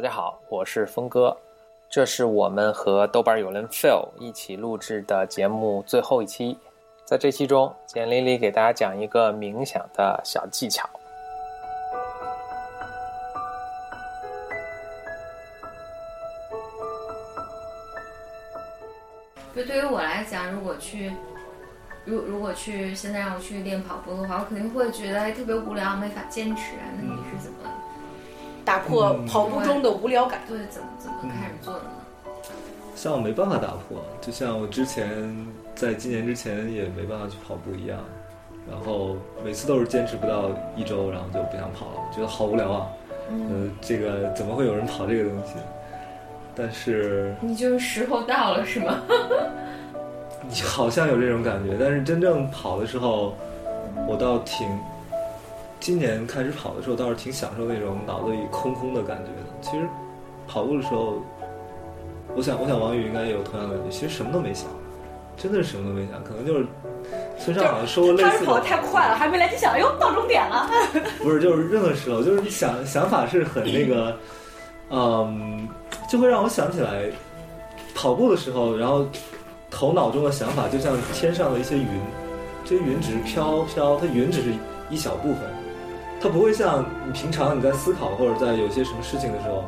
[0.00, 1.36] 大家好，我是峰哥，
[1.90, 6.58] 这是我们和豆瓣友人 Phil 一起录制的节目最后一期。
[7.04, 10.88] 在这期中，简丽丽给大家讲一个冥想的小技巧。
[19.54, 21.12] 就对于我来讲，如果去，
[22.06, 26.88] 如如果去现在让我去练跑步的话，我肯定会觉得特别无聊，没法坚持啊。
[26.96, 27.58] 那你是怎么
[28.70, 30.38] 打破跑步中的无聊感？
[30.46, 31.90] 对怎么怎么开始做的呢？
[32.94, 37.98] 像我没办法打破，就像我之前在今年之前也没办法去跑步一样，
[38.70, 42.86] 然后每次都是坚持不到一周，然后就不想跑了，觉得好无聊啊。
[43.28, 45.54] 呃，这个怎么会有人跑这个东西？
[46.54, 48.98] 但是你就是时候到了是吗？
[50.48, 53.34] 你好像有这种感觉，但是真正跑的时候，
[54.06, 54.68] 我倒挺，
[55.80, 59.48] 今年开始跑的时候倒是挺享受那种脑子里空空的感觉的。
[59.62, 59.88] 其实
[60.46, 61.22] 跑步的时候，
[62.36, 63.90] 我想，我想王宇应该也有同样的感觉。
[63.90, 64.68] 其实什么都没想，
[65.36, 66.66] 真的是什么都没想，可能就是
[67.38, 68.30] 村上好像说过类似的。
[68.30, 70.68] 他是跑得太快了，还没来得及想，哟，到终点了。
[71.18, 74.14] 不是，就是任何时候，就是你想想法是很那个，
[74.90, 75.66] 嗯，
[76.10, 77.10] 就会让我想起来
[77.94, 79.06] 跑步的时候，然后
[79.70, 81.86] 头脑中的想法就像天上的一些云，
[82.64, 84.52] 这些云只是飘飘，它云只是
[84.90, 85.40] 一小部分，
[86.20, 89.64] 它不会像你平常你在思考或者在有些什么事情的时候，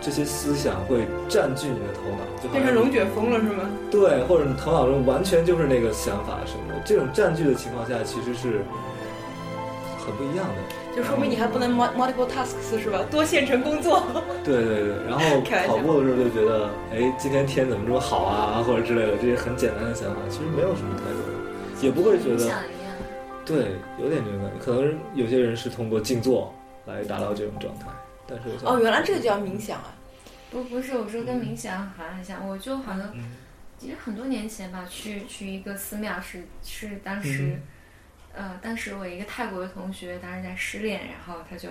[0.00, 3.70] 这些思想会占据你的头脑，就变成龙卷风了是吗？
[3.88, 8.64] 对，或者你头脑中完全就是那个想法什么的，这种占据的情况下，其实是
[10.04, 10.54] 很不一样的。
[10.96, 12.98] 就说明你还不能 mul- multiple tasks 是吧？
[13.08, 14.02] 多线程工作。
[14.44, 22.52] 对对对，然后 跑步的时候就觉得，哎，今天天怎么这么好啊，或者之类的这些很简单的想法，其实没有什么太多的，也不会觉得。
[23.44, 24.64] 对，有点这种感觉。
[24.64, 26.54] 可能有些人是通过静坐
[26.86, 27.86] 来达到这种状态，
[28.26, 29.94] 但是哦，原来这个叫冥想啊！
[30.50, 33.36] 不不是，我说跟冥想好像很像，我就好像嗯
[33.78, 37.58] 其实很多年前吧，去去一个寺庙是是当时，
[38.32, 41.68] 呃，当时我一个泰国的同学当时在失恋，然后他就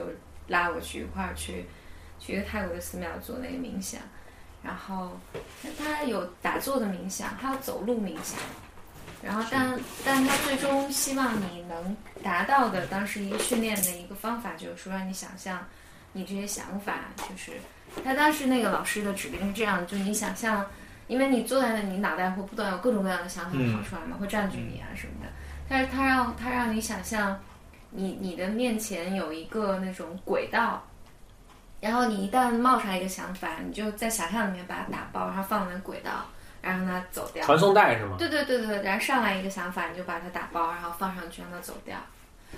[0.47, 1.65] 拉我去一块儿去
[2.19, 4.01] 去一个泰国的寺庙做那个冥想，
[4.61, 5.17] 然后
[5.77, 8.39] 他有打坐的冥想，还有走路冥想，
[9.23, 15.65] 然后但但他最终希望你能达到的当时一个训练的一个方法，就是说让你想象
[16.13, 17.51] 你这些想法，就是
[18.03, 20.65] 他当时那个老师的指令是这样，就你想象。
[21.07, 25.29] 因为你坐在那，你脑袋会不断有各种各样的想法嗯跑出来嘛，会占据你啊什么的。
[25.67, 27.37] 但是他让他让你想象
[27.89, 30.81] 你你的面前有一个那种轨道，
[31.81, 36.25] 然后你一旦冒出来一个想法，你就在想象里面把它打包，然后放在轨道，
[36.61, 37.45] 然后让它走掉。
[37.45, 38.15] 传送带是吗？
[38.17, 41.97] 对对对对，然后上来一个想法，你就把它打包，然后放上去让它走掉。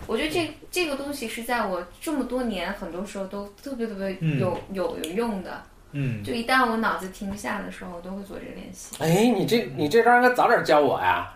[0.08, 5.64] 我觉得这这个东西是在我这么多年很多时候都特别特别嗯有、有有用的。
[5.92, 8.96] 嗯，就一旦我脑子停不下的时候，我都会做这个练习。
[9.00, 11.32] 哎，你这你这招应该早点教我呀！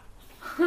[0.58, 0.64] 不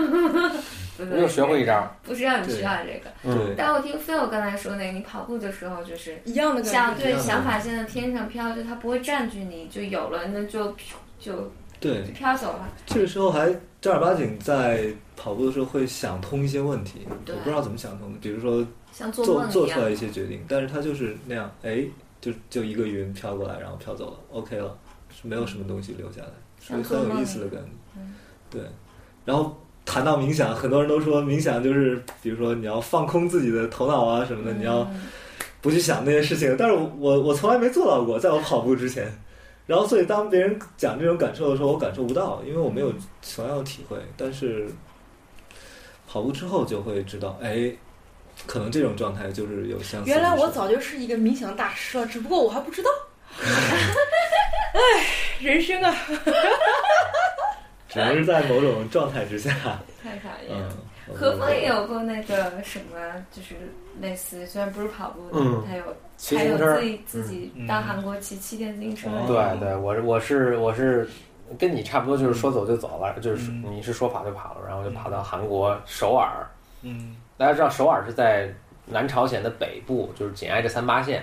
[1.10, 1.92] 我又学会一招。
[2.04, 6.70] 不知道你需要这个，嗯，但我听 Phil 刚才说那个，你跑步的时候就是一样的感觉。
[6.70, 10.76] 想对想法现在天上飘，就它不会占据你，就有了那就
[11.18, 11.50] 就
[11.80, 12.68] 对就，飘走了。
[12.86, 14.86] 这个时候还正儿八经在
[15.16, 19.90] 跑步的时候会想通一些问题，我不知道怎么想通的，比如说像做做做出来。
[19.90, 21.82] 一些决定，但是他就是那样，哎，
[22.20, 24.76] 就就一个云飘过来，然后飘走了，OK 了，
[25.10, 26.28] 是没有什么东西留下来，
[26.60, 27.70] 所以很有意思的感觉。
[27.96, 28.14] 嗯
[28.50, 28.60] 对，
[29.24, 35.02] 然后谈到冥想，很多人都说冥想就是，比如说你要放空自己的头脑啊什么的，你要嗯
[35.62, 36.54] 不去想那些事情。
[36.58, 39.10] 但是我我我从来没做到过，在我跑步之前。
[39.66, 42.92] 然后，所以当别人讲这种感受的时候，我感受不到，因为我没有
[43.34, 43.96] 同样的体会。
[44.16, 44.68] 但是
[46.08, 47.72] 跑步之后就会知道，哎，
[48.46, 50.10] 可能这种状态就是有相似。
[50.10, 52.90] 原来我早就是一个冥想大师了，只不过我还不知道。
[54.72, 54.80] 哎，
[55.40, 55.94] 人生啊！
[57.88, 59.50] 只能是在某种状态之下，
[60.02, 60.76] 太讨厌嗯了。。
[61.14, 63.54] 何峰也有过那个什么，就是
[64.00, 65.64] 类似，虽然不是跑步的，嗯。
[65.66, 66.74] 他有还有骑自行车。
[66.76, 67.66] 自己自己嗯。
[67.66, 69.08] 到韩国骑骑电自行车。
[69.08, 71.08] 哦对对，我是我是我是
[71.58, 73.64] 跟你差不多，就是说走就走了，就是嗯。
[73.70, 76.46] 你是说跑就跑了，然后就跑到韩国首尔。
[76.82, 77.16] 嗯。
[77.36, 78.52] 大家知道首尔是在
[78.86, 81.22] 南朝鲜的北部，就是紧挨着三八线，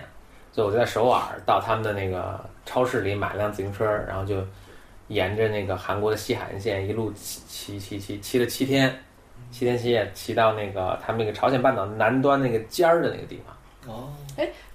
[0.52, 4.44] 所以我就在首尔到他们的那个超市里买了辆自行车，然后就
[5.10, 8.94] 沿着那个韩国的西海岸线一路骑骑骑骑骑了七天，
[9.52, 13.56] 七天七夜骑到那个他们那个朝鲜半岛南端那个尖儿的那个地方。
[13.96, 14.10] 哦，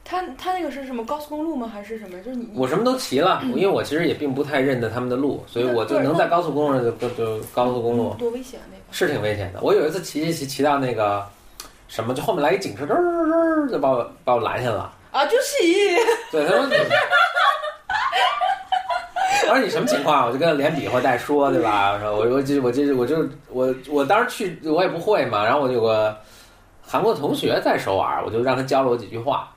[0.05, 1.71] 他他那个是什么高速公路吗？
[1.73, 2.19] 还是什么？
[2.23, 8.83] 就是你我什么都骑了，因为我其实也并不太认得他们的路，所以我就能在高速公路上就就就高速公路多危险啊那个！
[8.91, 9.61] 是挺危险的。
[9.63, 11.25] 我有一次骑骑骑骑到那个
[11.89, 14.91] 什么，就后面来一警车，嘚儿嘚儿就把我把我拦下了。
[15.11, 15.57] 啊，就是
[16.33, 16.67] 对，他说
[19.59, 20.27] 你说你什么情况？
[20.27, 21.93] 我就跟他连比划带说，对吧？
[21.93, 26.17] 我说我我就我就我就我我当时去我也不会嘛，然后我有个
[26.81, 29.49] 韩国同学在首尔，我就让他教了我几句话，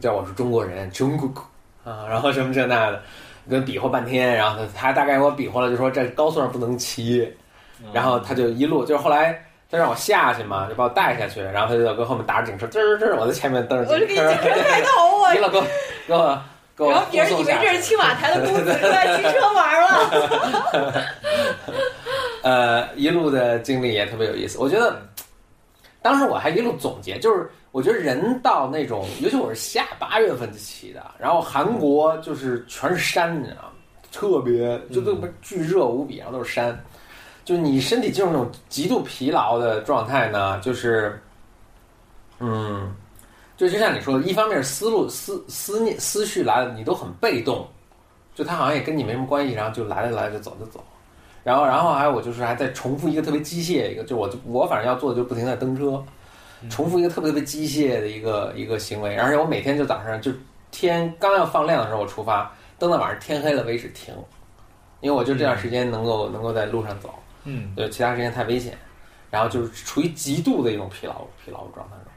[0.00, 1.28] 叫我是中国人，中国
[1.84, 3.02] 啊，然后什么这那的，
[3.48, 7.30] 跟比划半天，然后他他大概给我比划了，就说这高速上不能骑，
[7.92, 9.40] 然后他就一路就是后来。
[9.70, 14.30] 他让我下去嘛，就把我带下去，然后他就跟后面打着警车，吱吱，我在前面蹬着警车，
[15.34, 15.64] 一路给我
[16.06, 16.40] 给我
[16.76, 21.04] 给我然后别人以为这是青瓦台的公子出来骑车玩了。
[22.42, 24.58] 呃，一路的经历也特别有意思。
[24.58, 25.00] 我觉得
[26.02, 33.68] 当时我还一路总结，就是我觉得人到那种，尤其我是下八月份起的，然后韩国就是全是山，你知道吗？
[34.12, 36.78] 特别就都巨热无比，然后都是山。
[37.44, 41.20] 就你身体进入那种极度疲劳的状态呢，就是，
[42.38, 42.94] 嗯，
[43.56, 47.66] 就就像你说的，一方面是思路思思念思绪来了，你都很被动，
[48.34, 50.82] 就他好像也跟你没什么关系，然后就来了来了就走就走，
[51.44, 56.02] 然后然后还有我就是还在重复一个特别机械一个，就我就我反正要做的就不停在蹬车，
[56.68, 60.32] 重复一个特别特别机械的一个一个行为，而且我每天就早上就
[60.70, 64.12] 天刚要放亮的时候我出发，蹬到晚上天黑了为止停，
[65.00, 67.14] 因为我就这段时间能够能够在路上走。
[67.44, 68.76] 嗯，对，其他时间太危险，
[69.30, 72.12] 然后就是处于极度的一种疲劳疲劳状态中，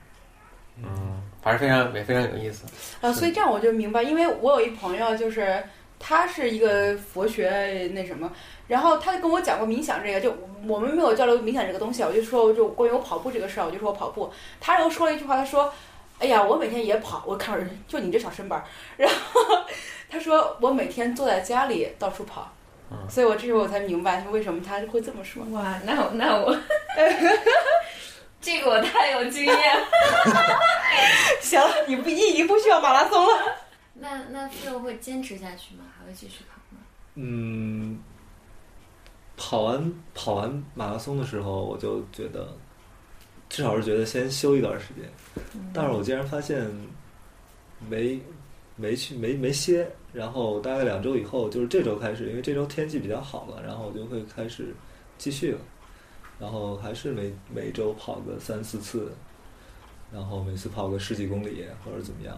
[0.83, 2.65] 嗯，反正非常也非常有意思
[3.01, 3.11] 啊。
[3.11, 5.63] 所以这样我就明白，因为我有一朋友，就是
[5.99, 8.31] 他是一个佛学那什么，
[8.67, 10.35] 然后他就跟我讲过冥想这个，就
[10.67, 15.73] 我们没有交流冥想这个东西，我就说就关于我跑步这个事儿，我就说我跑步，他又说了一句话，他说，
[16.19, 18.65] 哎呀，我每天也跑，我看着就你这小身板儿，
[18.97, 19.41] 然后
[20.09, 22.51] 他说我每天坐在家里到处跑。
[23.09, 25.43] 所以，我这时候我才明白他为什么他会这么说。
[25.51, 26.57] 哇，那我那我，
[28.39, 29.87] 这个我太有经验了。
[31.41, 33.55] 行了，你不一定不需要马拉松了。
[33.93, 35.83] 那那 Phil 会坚持下去吗？
[35.97, 36.81] 还会继续跑吗？
[37.15, 37.99] 嗯，
[39.35, 42.55] 跑完跑完马拉松的时候，我就觉得，
[43.49, 45.11] 至少是觉得先休一段时间。
[45.73, 46.69] 但是我竟然发现，
[47.89, 48.19] 没
[48.75, 49.89] 没去没没歇。
[50.13, 54.73] 然后大概两周以后，就是这周开始，因为这周天气比较好了，然后我就会开始
[55.17, 55.59] 继续了。
[56.39, 59.11] 然后还是每每周跑个三四次，
[60.11, 62.37] 然后每次跑个十几公里或者怎么样。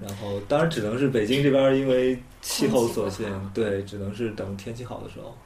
[0.00, 5.36] 然后当然只能是北京这边，因为气候所限，对，只能是等天气好的时候。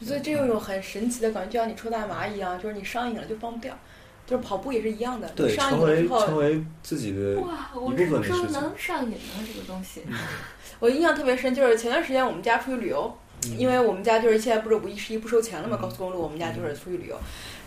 [0.00, 3.76] 所以这有一种很神奇的感觉，就像你抽大麻一样，就是你上瘾了就放不掉。
[4.26, 9.46] 就是跑步也是一样的，对，成为成为自己的哇，我什么时候能上瘾呢？
[9.46, 10.02] 这个东西，
[10.80, 13.16] 我印象特别深，就是前段时间我们家出去旅游，
[13.56, 17.16] 因为我们家就是现在不是五一十一不收钱了嘛，高速公路，我们家就是出去旅游。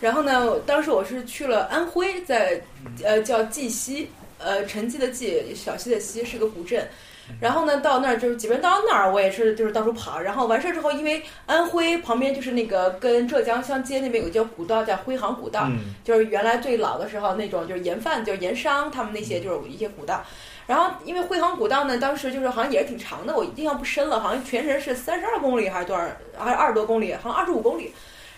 [0.00, 2.60] 然后呢，当时我是去了安徽，在
[3.02, 6.88] 呃叫绩溪，呃沉寂的绩，小溪的溪，是个古镇。
[7.40, 10.18] 然后呢，到那儿就是，基本到那儿我也是就是到处跑。
[10.18, 15.70] 然后完事儿之后，因为安徽旁边就是那个跟浙江相接，那边有个叫古道，叫徽杭古道，
[16.02, 20.24] 就是原来最老的时候那种就是盐贩，就是盐商他们那些就是一些古道。
[20.70, 26.04] 然后因为徽杭古道呢，当时就是好像也是挺长的，我印象不深了，好像全程是三十二公里还是多少，
[26.38, 27.92] 还是二十多公里，好像二十五公里。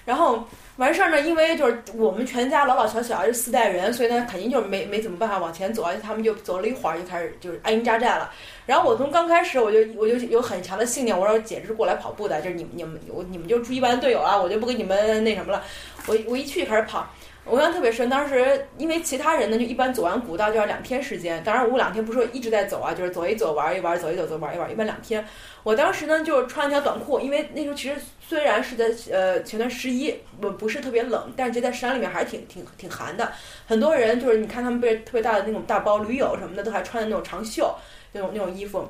[0.06, 0.42] 然后
[0.76, 8.32] 完事儿呢，因为就是我们全家老老小小这四代人，所以呢肯定就是没没怎么办法往前走，而且他们就走了一会儿就开始就是安营扎寨了。
[8.64, 15.62] 然后我从刚开始我就我就 有很强的信念，我说姐是过来跑步的，就是你们你们我你们就猪一班队友啊，我就不跟你们那什么了。
[16.06, 17.06] 我我一去就开始跑，
[17.44, 18.08] 我印象特别深。
[18.08, 25.26] 当时因为其他人呢，就一般走完古道就要两天时间，当然我两天不是说一直在走啊，就是走一走玩一玩，走一走走玩一玩，一般两天。
[25.62, 27.96] 我当时呢就穿一条短裤，因为那时候其实
[28.26, 33.32] 虽然是在呃前段十一不不是特别冷，但是在山里面还是挺挺挺寒的。
[33.66, 37.74] 很多人就是你看他们背特别大的那种大包驴友什么的，都还穿的那种长袖。
[38.14, 38.86] 那种那种衣服，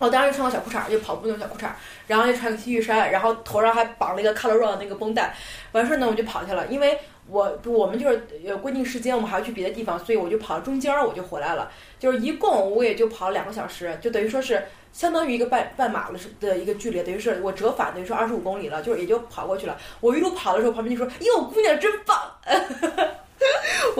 [0.00, 1.68] 我当时穿个小裤衩，就跑步那种小裤衩，
[2.06, 5.36] 然后就穿个 T 恤衫，然后头上还绑了一个 Color Run 那个绷带，
[5.72, 19.76] 完事儿呢我就跑去了，因为我我们就是有规定时间，我们还要去别的地方，所以我就跑到中间儿我就回来了，就是一共我也就跑了两个小时，就等于说是相当于一个半半马的的一个距离，等于是我折返等于说二十五公里了，就是也就跑过去了。
[20.00, 22.18] 我一路跑的时候，旁边就说：“哟，姑娘真棒。”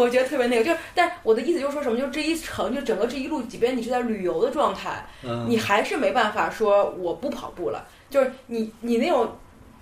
[0.00, 5.04] 我觉得特别那个，就是，但我的意思就是说什么，就是这一程，就整个这一路，即便你是在旅游的状态，
[5.46, 7.86] 你还是没办法说我不跑步了。
[8.08, 9.30] 就是你，你那种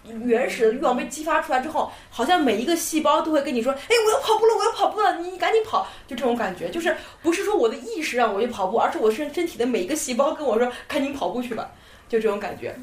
[0.04, 11.70] 原始的欲望被激发出来之后，好像每一个细胞都会跟你说：“哎，我要跑步了，我要跑步了，你赶紧跑！”就这种感觉，就是不是说我的意识让我去跑步，而是我身身体的每一个细胞跟我说：“赶紧跑步去吧！”
[12.08, 12.74] 就这种感觉。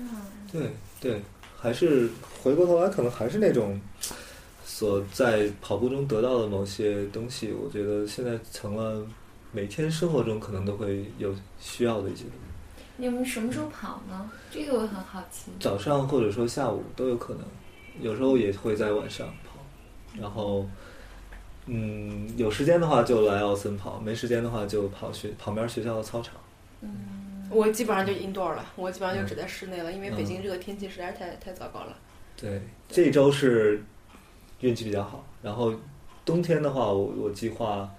[0.51, 0.61] 对
[0.99, 1.21] 对，
[1.59, 2.09] 还是
[2.41, 3.79] 回过头来，可能还是那种。
[4.65, 9.07] 所在跑步中得到的某些东西，我觉得现在成了
[9.53, 12.39] 每天生活中可能都会有需要的一些东西。
[12.97, 14.29] 你们什么时候跑呢？
[14.51, 15.51] 这个我很好奇。
[15.59, 17.45] 早上或者说下午都有可能，
[18.01, 19.59] 有时候也会在晚上跑，
[20.19, 20.65] 然后。
[21.67, 26.35] 嗯，有时间的话就来奥森跑，没时间的话就跑学旁边学校的操场。
[26.81, 31.97] 嗯，我基本上就 indoor 了，我基本上就嗯只在室内了，因为北京这个天气实在是太太糟糕了。
[32.37, 33.83] 对，这周是
[34.61, 35.73] 运气比较好，然后
[36.23, 37.89] 冬天的话，我我计划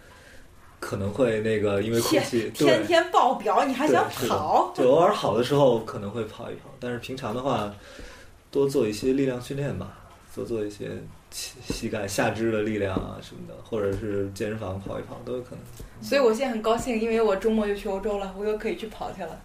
[0.81, 4.73] 可能会那个因为空气天对，天爆表，你还想跑？
[4.75, 7.73] 就偶尔好的时候可能会跑一跑，但是平常的话，
[8.51, 9.99] 多做一些力量训练吧，
[10.35, 10.91] 多做一些
[11.31, 15.59] 膝膝盖下肢的力量啊什么的，或者是健身房跑一跑都有可能。
[16.03, 19.41] 所以我现在很高兴，因为我周末就去欧洲了，我又可以去跑去了。